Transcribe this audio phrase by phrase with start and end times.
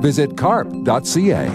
[0.00, 1.46] Visit carp.ca.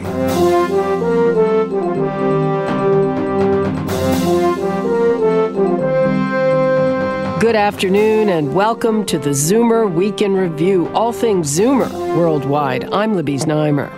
[7.39, 12.91] Good afternoon and welcome to the Zoomer Week in Review, all things Zoomer worldwide.
[12.93, 13.89] I'm Libby Znaimer.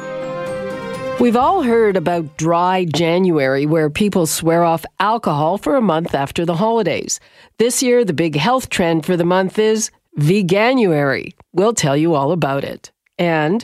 [1.19, 6.45] We've all heard about dry January, where people swear off alcohol for a month after
[6.45, 7.19] the holidays.
[7.59, 11.33] This year, the big health trend for the month is Veganuary.
[11.53, 12.91] We'll tell you all about it.
[13.19, 13.63] And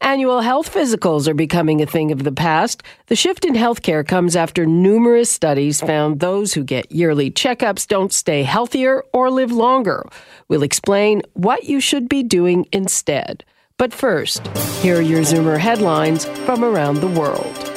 [0.00, 2.82] annual health physicals are becoming a thing of the past.
[3.06, 8.12] The shift in healthcare comes after numerous studies found those who get yearly checkups don't
[8.12, 10.06] stay healthier or live longer.
[10.48, 13.44] We'll explain what you should be doing instead.
[13.78, 14.46] But first,
[14.80, 17.75] here are your Zoomer headlines from around the world.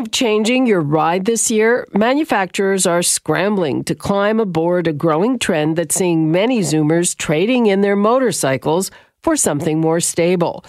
[0.00, 1.86] Of changing your ride this year?
[1.92, 7.82] Manufacturers are scrambling to climb aboard a growing trend that's seeing many Zoomers trading in
[7.82, 8.90] their motorcycles
[9.22, 10.64] for something more stable.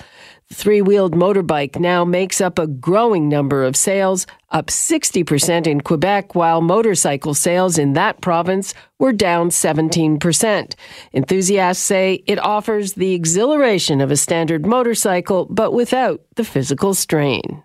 [0.50, 5.80] The three wheeled motorbike now makes up a growing number of sales, up 60% in
[5.80, 10.76] Quebec, while motorcycle sales in that province were down 17%.
[11.14, 17.64] Enthusiasts say it offers the exhilaration of a standard motorcycle, but without the physical strain.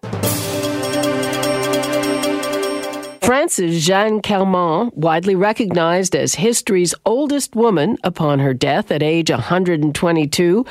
[3.27, 10.65] France's Jeanne Calment, widely recognized as history's oldest woman upon her death at age 122,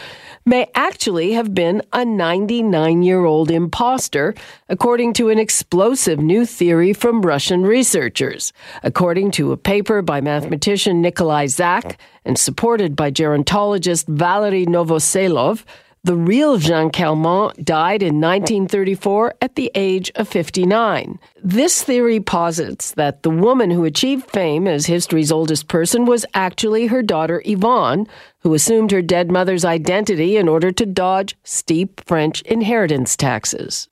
[0.45, 4.33] may actually have been a 99 year old impostor,
[4.69, 8.53] according to an explosive new theory from Russian researchers.
[8.83, 15.65] According to a paper by mathematician Nikolai Zak and supported by gerontologist Valery Novoselov,
[16.05, 21.17] the real Jeanne Calment died in 1934 at the age of 59.
[21.43, 26.85] This theory posits that the woman who achieved fame as history's oldest person was actually
[26.85, 28.05] her daughter Yvonne,
[28.41, 33.87] who assumed her dead mother's identity in order to dodge steep French inheritance taxes.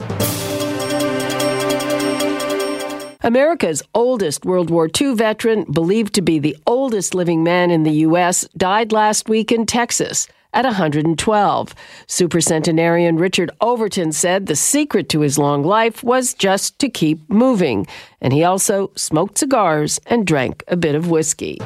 [3.21, 8.03] America's oldest World War II veteran, believed to be the oldest living man in the
[8.07, 11.75] U.S., died last week in Texas at 112.
[12.07, 17.87] Supercentenarian Richard Overton said the secret to his long life was just to keep moving,
[18.21, 21.59] and he also smoked cigars and drank a bit of whiskey.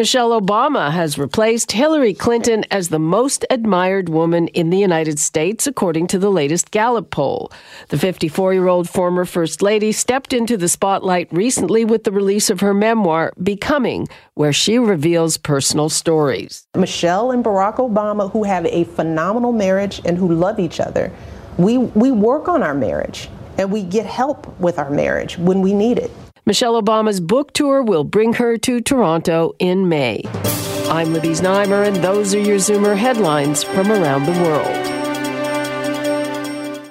[0.00, 5.66] Michelle Obama has replaced Hillary Clinton as the most admired woman in the United States,
[5.66, 7.52] according to the latest Gallup poll.
[7.88, 12.48] The 54 year old former First Lady stepped into the spotlight recently with the release
[12.48, 16.66] of her memoir, Becoming, where she reveals personal stories.
[16.74, 21.12] Michelle and Barack Obama, who have a phenomenal marriage and who love each other,
[21.58, 23.28] we, we work on our marriage
[23.58, 26.10] and we get help with our marriage when we need it.
[26.50, 30.24] Michelle Obama's book tour will bring her to Toronto in May.
[30.90, 34.66] I'm Libby Znaimer, and those are your Zoomer headlines from around the world.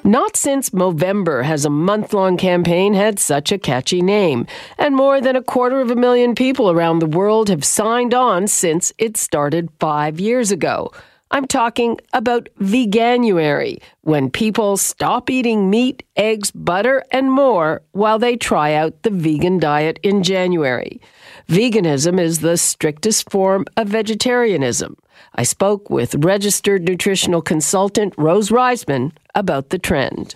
[0.06, 4.48] Not since Movember has a month long campaign had such a catchy name,
[4.78, 8.48] and more than a quarter of a million people around the world have signed on
[8.48, 10.90] since it started five years ago.
[11.32, 18.36] I'm talking about Veganuary, when people stop eating meat, eggs, butter, and more while they
[18.36, 21.00] try out the vegan diet in January.
[21.48, 24.98] Veganism is the strictest form of vegetarianism.
[25.36, 30.36] I spoke with registered nutritional consultant Rose Reisman about the trend.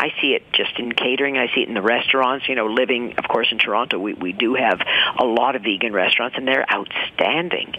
[0.00, 1.36] I see it just in catering.
[1.36, 2.48] I see it in the restaurants.
[2.48, 4.80] You know, living, of course, in Toronto, we, we do have
[5.18, 7.74] a lot of vegan restaurants, and they're outstanding.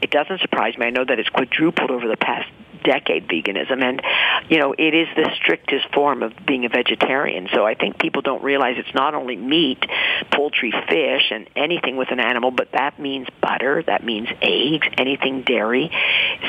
[0.00, 0.86] It doesn't surprise me.
[0.86, 2.48] I know that it's quadrupled over the past
[2.82, 3.82] decade veganism.
[3.82, 4.02] And
[4.48, 7.48] you know it is the strictest form of being a vegetarian.
[7.52, 9.84] So i think people don't realize it's not only meat
[10.32, 15.42] poultry fish and anything with an animal but that means butter that means eggs anything
[15.42, 15.90] dairy.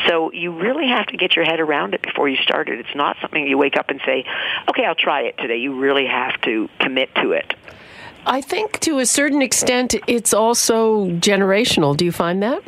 [0.08, 2.80] So you really have to get your head around it before you start it.
[2.80, 4.26] It's not something you wake up and say
[4.70, 5.58] okay i'll try it today.
[5.58, 7.54] You really have to commit to it.
[8.26, 11.96] I think to a certain extent it's also generational.
[11.96, 12.62] Do you find that?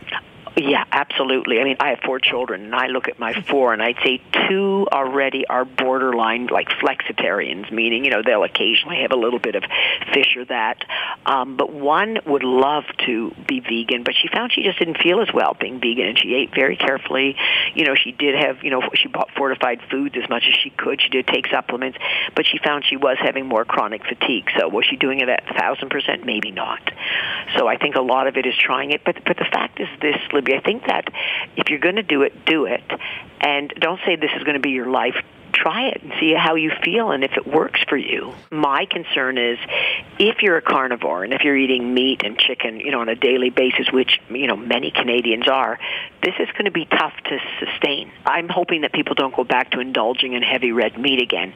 [0.61, 1.61] Yeah, absolutely.
[1.61, 4.21] I mean, I have four children, and I look at my four, and I'd say
[4.49, 9.55] two already are borderline like flexitarians, meaning you know they'll occasionally have a little bit
[9.55, 9.63] of
[10.13, 10.83] fish or that.
[11.25, 15.21] Um, but one would love to be vegan, but she found she just didn't feel
[15.21, 17.37] as well being vegan, and she ate very carefully.
[17.73, 20.71] You know, she did have you know she bought fortified foods as much as she
[20.71, 21.01] could.
[21.01, 21.97] She did take supplements,
[22.35, 24.49] but she found she was having more chronic fatigue.
[24.59, 26.25] So was she doing it at thousand percent?
[26.25, 26.81] Maybe not.
[27.57, 29.03] So I think a lot of it is trying it.
[29.05, 30.48] But but the fact is this, Libby.
[30.55, 31.05] I think that
[31.55, 32.83] if you're going to do it, do it,
[33.41, 35.15] and don't say this is going to be your life
[35.53, 38.33] try it and see how you feel and if it works for you.
[38.51, 39.57] My concern is
[40.17, 43.15] if you're a carnivore and if you're eating meat and chicken, you know, on a
[43.15, 45.79] daily basis, which, you know, many Canadians are,
[46.23, 48.11] this is going to be tough to sustain.
[48.25, 51.53] I'm hoping that people don't go back to indulging in heavy red meat again.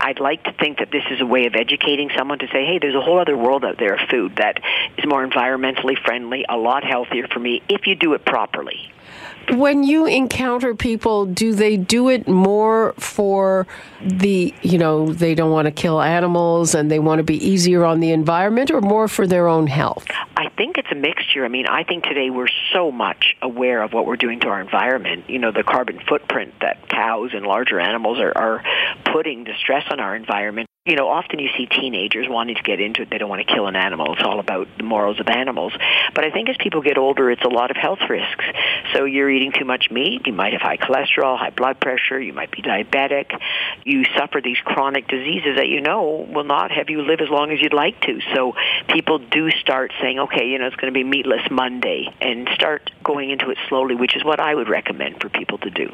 [0.00, 2.78] I'd like to think that this is a way of educating someone to say, hey,
[2.80, 4.60] there's a whole other world out there of food that
[4.96, 8.92] is more environmentally friendly, a lot healthier for me if you do it properly.
[9.50, 13.66] When you encounter people, do they do it more for
[14.00, 17.84] the, you know, they don't want to kill animals and they want to be easier
[17.84, 20.04] on the environment or more for their own health?
[20.36, 21.44] I think it's a mixture.
[21.44, 24.60] I mean, I think today we're so much aware of what we're doing to our
[24.60, 25.30] environment.
[25.30, 28.62] You know, the carbon footprint that cows and larger animals are, are
[29.12, 32.80] putting to stress on our environment you know, often you see teenagers wanting to get
[32.80, 33.10] into it.
[33.10, 34.14] They don't want to kill an animal.
[34.14, 35.72] It's all about the morals of animals.
[36.14, 38.44] But I think as people get older, it's a lot of health risks.
[38.92, 40.26] So you're eating too much meat.
[40.26, 42.20] You might have high cholesterol, high blood pressure.
[42.20, 43.36] You might be diabetic.
[43.84, 47.50] You suffer these chronic diseases that you know will not have you live as long
[47.50, 48.20] as you'd like to.
[48.32, 48.54] So
[48.88, 52.92] people do start saying, okay, you know, it's going to be meatless Monday and start
[53.02, 55.92] going into it slowly, which is what I would recommend for people to do.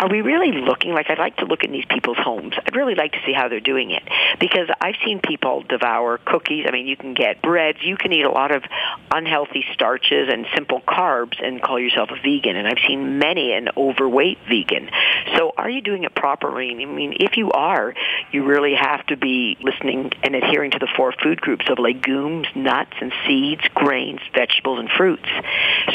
[0.00, 2.54] Are we really looking, like I'd like to look in these people's homes.
[2.56, 4.02] I'd really like to see how they're doing it
[4.40, 6.64] because I've seen people devour cookies.
[6.66, 8.62] I mean, you can get breads, you can eat a lot of
[9.10, 12.56] unhealthy starches and simple carbs and call yourself a vegan.
[12.56, 14.88] And I've seen many an overweight vegan.
[15.36, 16.70] So are you doing it properly?
[16.70, 17.92] I mean, if you are,
[18.32, 22.46] you really have to be listening and adhering to the four food groups of legumes,
[22.54, 25.28] nuts and seeds, grains, vegetables, and fruits.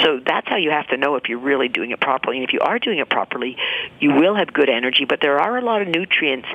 [0.03, 2.37] So that's how you have to know if you're really doing it properly.
[2.37, 3.57] And if you are doing it properly,
[3.99, 6.47] you will have good energy, but there are a lot of nutrients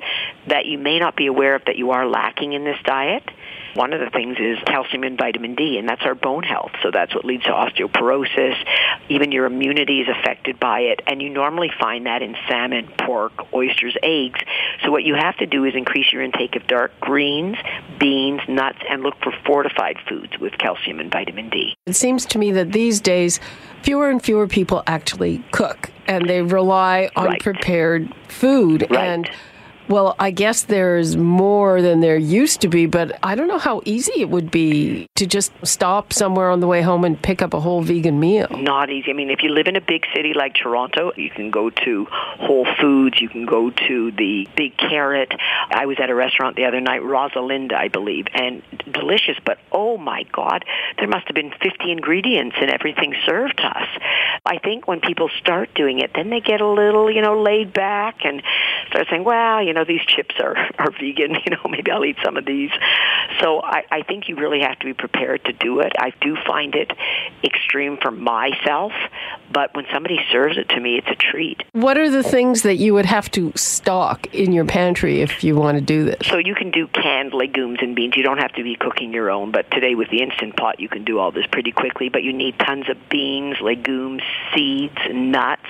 [0.47, 3.23] that you may not be aware of that you are lacking in this diet.
[3.75, 6.73] One of the things is calcium and vitamin D, and that's our bone health.
[6.83, 8.57] So that's what leads to osteoporosis.
[9.09, 13.53] Even your immunity is affected by it, and you normally find that in salmon, pork,
[13.55, 14.41] oysters, eggs.
[14.85, 17.57] So what you have to do is increase your intake of dark greens,
[17.99, 21.75] beans, nuts, and look for fortified foods with calcium and vitamin D.
[21.87, 23.41] It seems to me that these days,
[23.83, 27.41] fewer and fewer people actually cook, and they rely on Right.
[27.41, 28.87] prepared food.
[28.91, 29.01] Right.
[29.01, 29.31] And
[29.91, 33.83] well, I guess there's more than there used to be, but I don't know how
[33.85, 37.53] easy it would be to just stop somewhere on the way home and pick up
[37.55, 38.47] a whole vegan meal.
[38.53, 39.11] Not easy.
[39.11, 42.07] I mean, if you live in a big city like Toronto, you can go to
[42.09, 45.33] Whole Foods, you can go to the Big Carrot.
[45.71, 49.99] I was at a restaurant the other night, Rosalinda, I believe, and delicious, but oh
[49.99, 50.65] my God,
[50.99, 53.89] there must have been 50 ingredients in everything served to us.
[54.47, 57.73] I think when people start doing it, then they get a little, you know, laid
[57.73, 58.41] back and
[58.89, 62.17] start saying, well, you know, these chips are, are vegan, you know, maybe I'll eat
[62.25, 62.71] some of these.
[63.41, 65.93] So I, I think you really have to be prepared to do it.
[65.99, 66.93] I do find it
[67.43, 68.93] extreme for myself,
[69.53, 71.63] but when somebody serves it to me, it's a treat.
[71.73, 75.57] What are the things that you would have to stock in your pantry if you
[75.57, 76.27] want to do this?
[76.27, 78.17] So you can do canned legumes and beans.
[78.17, 80.89] You don't have to be cooking your own, but today with the Instant Pot, you
[80.89, 82.09] can do all this pretty quickly.
[82.09, 84.23] But you need tons of beans, legumes,
[84.55, 85.67] seeds, nuts,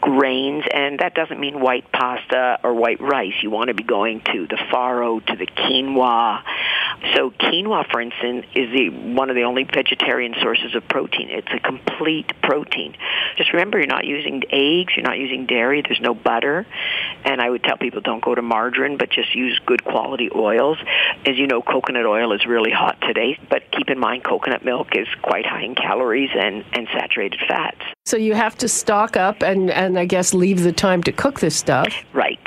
[0.00, 3.34] grains, and that doesn't mean white pasta or white rice.
[3.42, 6.42] You want to be going to the farro, to the quinoa.
[7.14, 11.28] So quinoa, for instance, is the one of the only vegetarian sources of protein.
[11.30, 12.96] It's a complete protein.
[13.36, 16.66] Just remember, you're not using eggs, you're not using dairy, there's no butter,
[17.24, 20.78] and I would tell people don't go to margarine, but just use good quality oils.
[21.26, 24.96] As you know, coconut oil is really hot today, but keep in mind coconut milk
[24.96, 27.80] is quite high in calories and, and saturated fats.
[28.06, 31.40] So you have to stock up and, and I guess leave the time to cook
[31.40, 31.94] this stuff.
[32.12, 32.40] Right.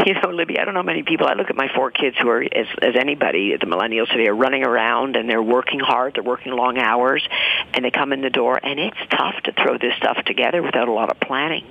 [0.06, 1.26] You know, Libby, I don't know many people.
[1.26, 4.26] I look at my four kids who are, as, as anybody, at the millennials today,
[4.28, 6.14] are running around and they're working hard.
[6.14, 7.26] They're working long hours,
[7.74, 10.88] and they come in the door, and it's tough to throw this stuff together without
[10.88, 11.66] a lot of planning.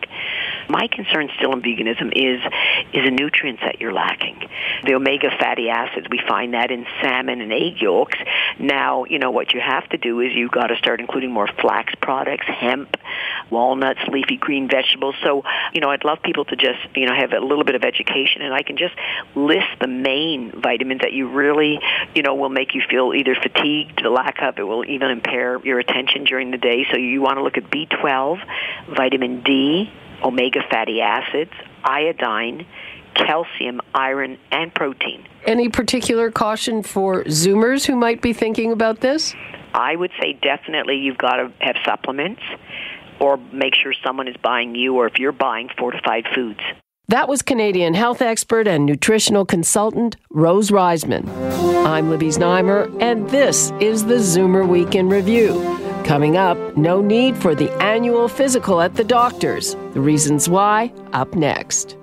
[0.69, 2.39] My concern still in veganism is
[2.93, 4.47] is the nutrients that you're lacking.
[4.85, 8.17] The omega fatty acids, we find that in salmon and egg yolks.
[8.59, 11.47] Now, you know what you have to do is you've got to start including more
[11.59, 12.97] flax products, hemp,
[13.49, 15.15] walnuts, leafy green vegetables.
[15.23, 17.83] So, you know, I'd love people to just, you know, have a little bit of
[17.83, 18.93] education and I can just
[19.35, 21.79] list the main vitamins that you really,
[22.13, 25.59] you know, will make you feel either fatigued, the lack of it will even impair
[25.65, 26.85] your attention during the day.
[26.91, 28.39] So you want to look at B12,
[28.95, 29.91] vitamin D,
[30.23, 31.51] omega fatty acids,
[31.83, 32.65] iodine,
[33.15, 35.25] calcium, iron, and protein.
[35.45, 39.33] Any particular caution for Zoomers who might be thinking about this?
[39.73, 42.41] I would say definitely you've got to have supplements
[43.19, 46.61] or make sure someone is buying you or if you're buying fortified foods.
[47.07, 51.27] That was Canadian health expert and nutritional consultant Rose Reisman.
[51.85, 55.88] I'm Libby Znaimer, and this is the Zoomer Week in Review.
[56.05, 59.75] Coming up, no need for the annual physical at the doctor's.
[59.93, 61.97] The reasons why, up next.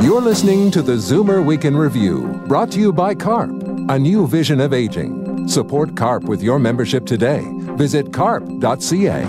[0.00, 3.50] You're listening to the Zoomer Week in Review, brought to you by CARP,
[3.88, 5.48] a new vision of aging.
[5.48, 7.42] Support CARP with your membership today.
[7.76, 9.24] Visit carp.ca.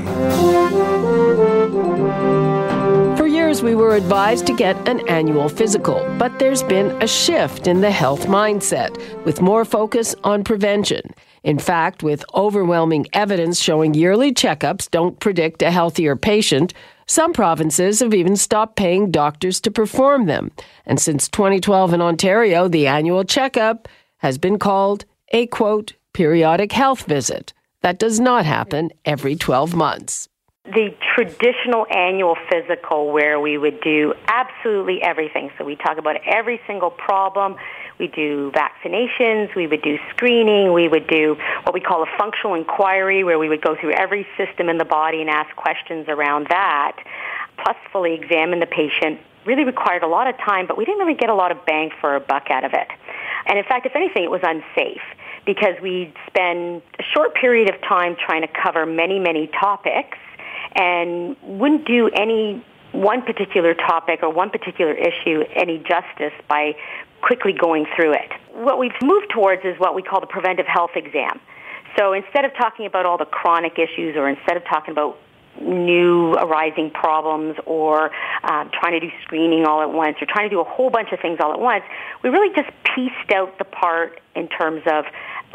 [3.18, 7.68] For years, we were advised to get an annual physical, but there's been a shift
[7.68, 11.02] in the health mindset with more focus on prevention.
[11.44, 16.74] In fact, with overwhelming evidence showing yearly checkups don't predict a healthier patient,
[17.06, 20.52] some provinces have even stopped paying doctors to perform them.
[20.86, 27.04] And since 2012 in Ontario, the annual checkup has been called a quote, periodic health
[27.04, 27.52] visit.
[27.82, 30.30] That does not happen every 12 months
[30.66, 35.52] the traditional annual physical where we would do absolutely everything.
[35.58, 37.58] So we talk about every single problem.
[38.00, 42.56] We do vaccinations, we would do screening, we would do what we call a functional
[42.56, 46.48] inquiry where we would go through every system in the body and ask questions around
[46.50, 46.98] that,
[47.64, 49.20] plus fully examine the patient.
[49.46, 51.92] Really required a lot of time, but we didn't really get a lot of bang
[52.02, 52.88] for a buck out of it.
[53.46, 55.02] And in fact, if anything, it was unsafe
[55.46, 60.18] because we'd spend a short period of time trying to cover many, many topics
[60.76, 66.76] and wouldn't do any one particular topic or one particular issue any justice by
[67.24, 68.32] quickly going through it.
[68.54, 71.40] What we've moved towards is what we call the preventive health exam.
[71.98, 75.18] So instead of talking about all the chronic issues or instead of talking about
[75.62, 78.12] new arising problems or
[78.44, 81.12] um, trying to do screening all at once or trying to do a whole bunch
[81.12, 81.84] of things all at once,
[82.24, 85.06] we really just pieced out the part in terms of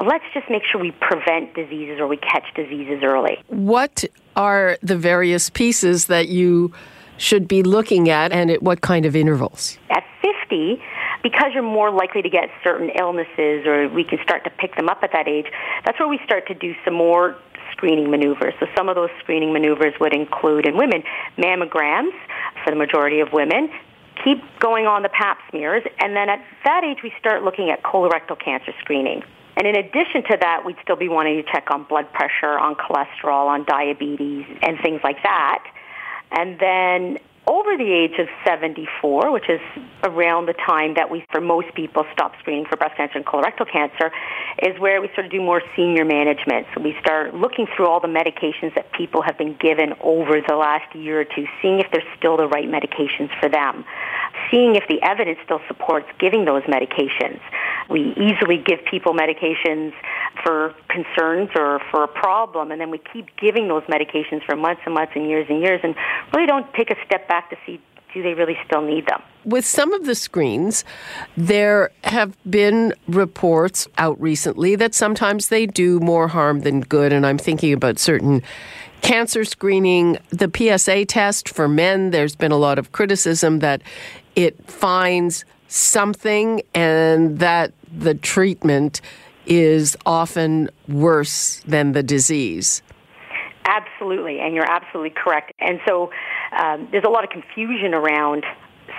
[0.06, 3.38] let's just make sure we prevent diseases or we catch diseases early.
[3.48, 4.04] What
[4.36, 6.72] are the various pieces that you
[7.16, 9.78] should be looking at and at what kind of intervals?
[9.90, 10.80] At 50,
[11.22, 14.88] because you're more likely to get certain illnesses or we can start to pick them
[14.88, 15.46] up at that age,
[15.84, 17.36] that's where we start to do some more
[17.72, 18.54] screening maneuvers.
[18.60, 21.02] So some of those screening maneuvers would include in women
[21.36, 22.12] mammograms
[22.64, 23.70] for the majority of women,
[24.24, 27.82] keep going on the pap smears, and then at that age we start looking at
[27.82, 29.22] colorectal cancer screening.
[29.56, 32.76] And in addition to that, we'd still be wanting to check on blood pressure, on
[32.76, 35.64] cholesterol, on diabetes, and things like that.
[36.30, 37.18] And then
[37.48, 39.60] over the age of 74, which is
[40.04, 43.70] around the time that we, for most people, stop screening for breast cancer and colorectal
[43.70, 44.12] cancer,
[44.62, 46.66] is where we sort of do more senior management.
[46.74, 50.56] So we start looking through all the medications that people have been given over the
[50.56, 53.84] last year or two, seeing if they're still the right medications for them,
[54.50, 57.40] seeing if the evidence still supports giving those medications.
[57.88, 59.94] We easily give people medications
[60.44, 64.82] for concerns or for a problem, and then we keep giving those medications for months
[64.84, 65.94] and months and years and years, and
[66.34, 67.80] really don't take a step back to see
[68.14, 69.22] do they really still need them?
[69.44, 70.84] With some of the screens,
[71.36, 77.26] there have been reports out recently that sometimes they do more harm than good, and
[77.26, 78.42] I'm thinking about certain
[79.02, 82.10] cancer screening, the PSA test for men.
[82.10, 83.82] There's been a lot of criticism that
[84.34, 89.00] it finds something and that the treatment
[89.46, 92.82] is often worse than the disease.
[93.64, 95.52] Absolutely, and you're absolutely correct.
[95.60, 96.10] And so
[96.56, 98.44] um, there's a lot of confusion around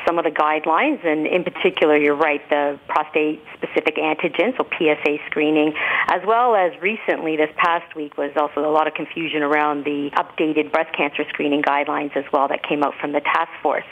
[0.07, 5.73] some of the guidelines, and in particular, you're right, the prostate-specific antigen, so PSA screening,
[6.07, 10.09] as well as recently, this past week, was also a lot of confusion around the
[10.13, 13.85] updated breast cancer screening guidelines as well that came out from the task force.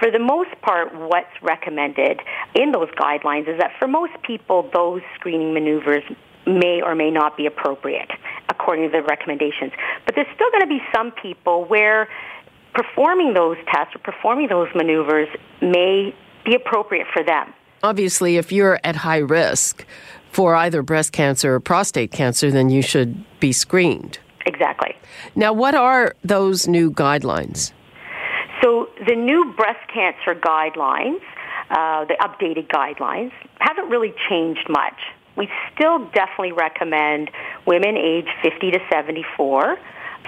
[0.00, 2.20] For the most part, what's recommended
[2.54, 6.02] in those guidelines is that for most people, those screening maneuvers
[6.46, 8.10] may or may not be appropriate
[8.50, 9.72] according to the recommendations.
[10.04, 12.08] But there's still going to be some people where
[12.74, 15.28] performing those tests or performing those maneuvers
[15.62, 16.14] may
[16.44, 17.52] be appropriate for them.
[17.82, 19.86] Obviously, if you're at high risk
[20.30, 24.18] for either breast cancer or prostate cancer, then you should be screened.
[24.46, 24.94] Exactly.
[25.34, 27.72] Now, what are those new guidelines?
[28.62, 31.20] So the new breast cancer guidelines,
[31.70, 35.00] uh, the updated guidelines, haven't really changed much.
[35.36, 37.30] We still definitely recommend
[37.66, 39.76] women aged 50 to 74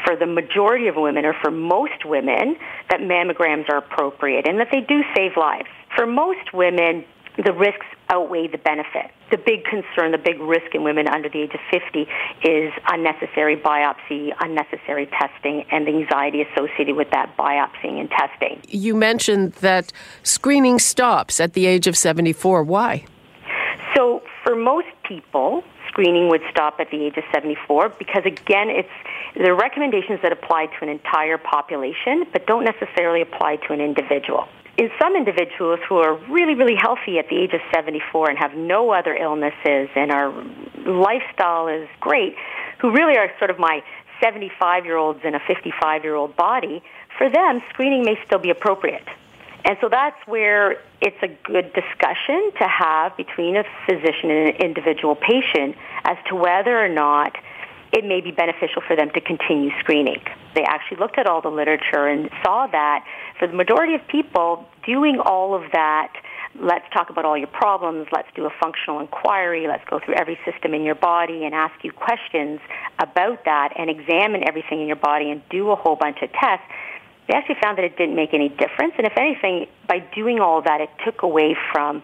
[0.05, 2.57] for the majority of women or for most women
[2.91, 5.69] that mammograms are appropriate and that they do save lives.
[5.97, 7.05] For most women,
[7.45, 9.11] the risks outweigh the benefit.
[9.31, 12.07] The big concern, the big risk in women under the age of 50
[12.49, 18.63] is unnecessary biopsy, unnecessary testing, and the anxiety associated with that biopsying and testing.
[18.69, 22.63] You mentioned that screening stops at the age of 74.
[22.63, 23.05] Why?
[23.95, 25.65] So, for most people,
[25.97, 28.89] screening would stop at the age of 74 because, again, it's
[29.35, 34.47] the recommendations that apply to an entire population but don't necessarily apply to an individual
[34.79, 38.53] in some individuals who are really, really healthy at the age of 74 and have
[38.55, 40.31] no other illnesses and our
[40.85, 42.37] lifestyle is great,
[42.81, 43.83] who really are sort of my
[44.23, 46.83] 75 year olds in a 55 year old body,
[47.17, 49.07] for them, screening may still be appropriate.
[49.67, 54.57] And so that's where it's a good discussion to have between a physician and an
[54.63, 57.37] individual patient as to whether or not
[57.93, 60.23] it may be beneficial for them to continue screening.
[60.55, 63.05] They actually looked at all the literature and saw that
[63.39, 66.13] for the majority of people, doing all of that,
[66.61, 70.39] let's talk about all your problems, let's do a functional inquiry, let's go through every
[70.45, 72.61] system in your body and ask you questions
[73.01, 76.67] about that and examine everything in your body and do a whole bunch of tests,
[77.29, 78.95] they actually found that it didn't make any difference.
[78.99, 82.03] And if anything, by doing all that, it took away from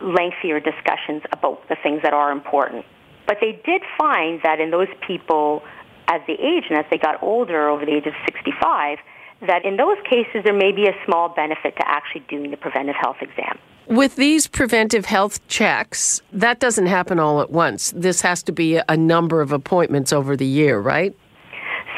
[0.00, 2.84] lengthier discussions about the things that are important.
[3.26, 5.62] But they did find that in those people,
[6.08, 8.98] as they age and as they got older over the age of 65,
[9.46, 12.96] that in those cases there may be a small benefit to actually doing the preventive
[13.00, 13.58] health exam.
[13.86, 17.92] With these preventive health checks, that doesn't happen all at once.
[17.96, 21.14] This has to be a number of appointments over the year, right?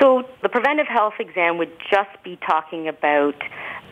[0.02, 3.37] So the preventive health exam would just be talking about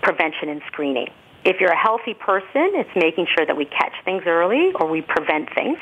[0.02, 1.06] prevention and screening.
[1.44, 5.02] If you're a healthy person, it's making sure that we catch things early or we
[5.02, 5.78] prevent things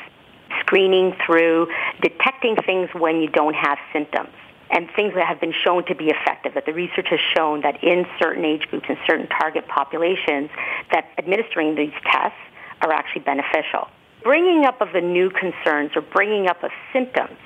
[0.61, 1.67] screening through
[2.01, 4.29] detecting things when you don't have symptoms
[4.69, 7.83] and things that have been shown to be effective, that the research has shown that
[7.83, 10.51] in certain age groups and certain target populations,
[10.91, 12.37] that administering these tests
[12.81, 13.87] are actually beneficial.
[14.23, 17.37] Bringing up of the new concerns or bringing up of symptoms,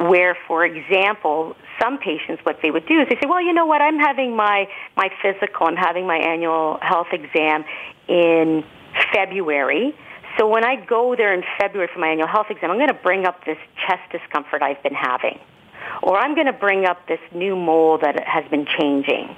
[0.00, 3.66] where, for example, some patients, what they would do is they say, well, you know
[3.66, 4.66] what, I'm having my,
[4.96, 7.64] my physical, I'm having my annual health exam
[8.08, 8.64] in
[9.12, 9.94] February
[10.38, 13.02] so when I go there in February for my annual health exam, I'm going to
[13.02, 15.38] bring up this chest discomfort I've been having.
[16.02, 19.36] Or I'm going to bring up this new mole that has been changing.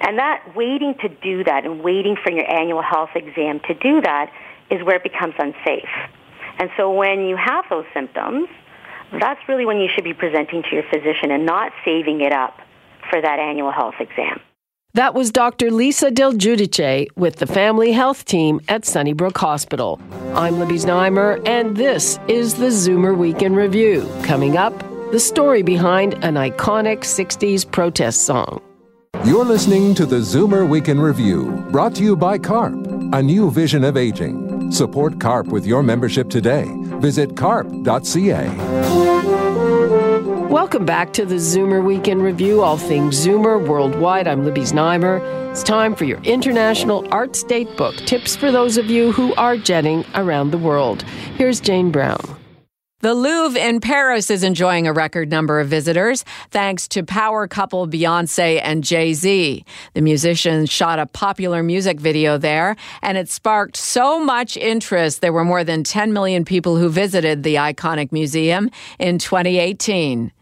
[0.00, 4.00] And that waiting to do that and waiting for your annual health exam to do
[4.02, 4.32] that
[4.70, 5.88] is where it becomes unsafe.
[6.58, 8.48] And so when you have those symptoms,
[9.18, 12.58] that's really when you should be presenting to your physician and not saving it up
[13.10, 14.40] for that annual health exam.
[14.94, 15.70] That was Dr.
[15.70, 20.00] Lisa Del Giudice with the Family Health Team at Sunnybrook Hospital.
[20.34, 24.08] I'm Libby Znaimer, and this is the Zoomer Week in Review.
[24.24, 24.76] Coming up,
[25.12, 28.60] the story behind an iconic 60s protest song.
[29.24, 32.74] You're listening to the Zoomer Week in Review, brought to you by CARP,
[33.12, 34.72] a new vision of aging.
[34.72, 36.64] Support CARP with your membership today.
[37.00, 38.99] Visit carp.ca.
[40.50, 44.26] Welcome back to the Zoomer Week in Review, all things Zoomer worldwide.
[44.26, 45.20] I'm Libby Znaimer.
[45.52, 49.56] It's time for your International Arts Date Book tips for those of you who are
[49.56, 51.02] jetting around the world.
[51.36, 52.18] Here's Jane Brown.
[52.98, 57.86] The Louvre in Paris is enjoying a record number of visitors thanks to power couple
[57.86, 59.64] Beyonce and Jay Z.
[59.94, 65.32] The musicians shot a popular music video there, and it sparked so much interest there
[65.32, 70.32] were more than 10 million people who visited the iconic museum in 2018.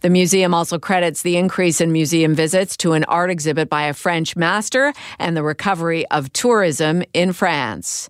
[0.00, 3.94] The museum also credits the increase in museum visits to an art exhibit by a
[3.94, 8.08] French master and the recovery of tourism in France.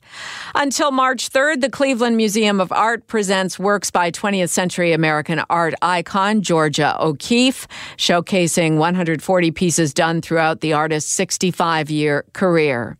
[0.55, 5.75] Until March 3rd, the Cleveland Museum of Art presents works by 20th century American art
[5.83, 12.97] icon Georgia O'Keeffe, showcasing 140 pieces done throughout the artist's 65 year career.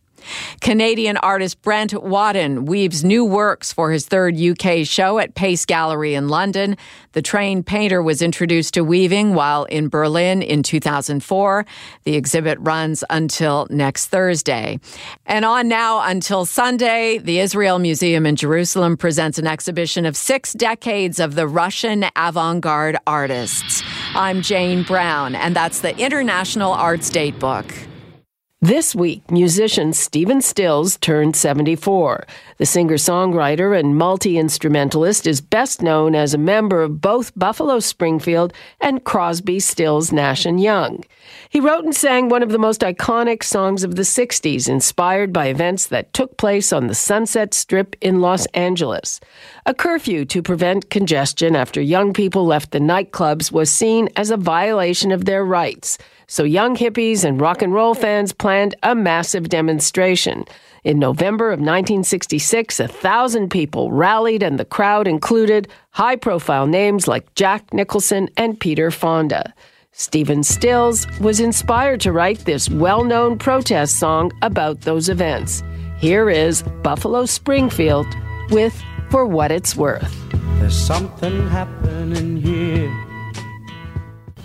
[0.61, 6.15] Canadian artist Brent Wadden weaves new works for his third UK show at Pace Gallery
[6.15, 6.77] in London.
[7.13, 11.65] The trained painter was introduced to weaving while in Berlin in 2004.
[12.03, 14.79] The exhibit runs until next Thursday.
[15.25, 20.53] And on now until Sunday, the Israel Museum in Jerusalem presents an exhibition of six
[20.53, 23.83] decades of the Russian avant garde artists.
[24.15, 27.65] I'm Jane Brown, and that's the International Arts Date Book.
[28.63, 32.25] This week, musician Stephen Stills turned 74.
[32.59, 37.81] The singer songwriter and multi instrumentalist is best known as a member of both Buffalo
[37.81, 41.03] Springfield and Crosby, Stills, Nash and Young.
[41.49, 45.47] He wrote and sang one of the most iconic songs of the 60s, inspired by
[45.47, 49.19] events that took place on the Sunset Strip in Los Angeles.
[49.65, 54.37] A curfew to prevent congestion after young people left the nightclubs was seen as a
[54.37, 55.97] violation of their rights.
[56.27, 60.45] So young hippies and rock and roll fans planned a massive demonstration.
[60.83, 67.07] In November of 1966, a thousand people rallied, and the crowd included high profile names
[67.07, 69.53] like Jack Nicholson and Peter Fonda.
[69.93, 75.63] Stephen Stills was inspired to write this well known protest song about those events.
[75.99, 78.07] Here is Buffalo Springfield
[78.49, 78.73] with
[79.09, 80.13] For What It's Worth.
[80.59, 83.12] There's something happening here.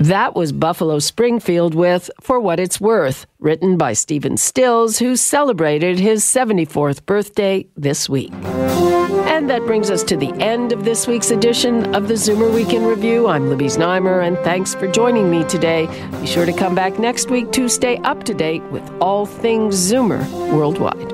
[0.00, 5.98] That was Buffalo Springfield with For What It's Worth, written by Stephen Stills, who celebrated
[5.98, 8.32] his 74th birthday this week.
[8.32, 12.72] And that brings us to the end of this week's edition of the Zoomer Week
[12.72, 13.26] in Review.
[13.26, 15.88] I'm Libby Znaimer, and thanks for joining me today.
[16.20, 19.74] Be sure to come back next week to stay up to date with all things
[19.74, 21.11] Zoomer worldwide.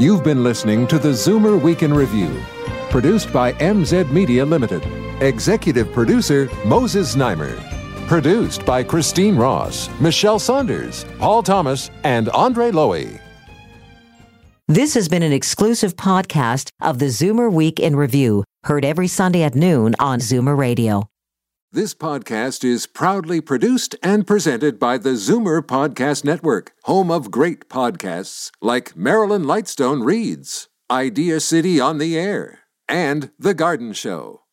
[0.00, 2.40] You've been listening to the Zoomer Week in Review,
[2.90, 4.86] produced by MZ Media Limited.
[5.20, 7.73] Executive producer Moses Znaimer.
[8.06, 13.18] Produced by Christine Ross, Michelle Saunders, Paul Thomas, and Andre Lowy.
[14.68, 19.42] This has been an exclusive podcast of the Zoomer Week in Review, heard every Sunday
[19.42, 21.08] at noon on Zoomer Radio.
[21.72, 27.70] This podcast is proudly produced and presented by the Zoomer Podcast Network, home of great
[27.70, 34.43] podcasts like Marilyn Lightstone Reads, Idea City on the Air, and The Garden Show.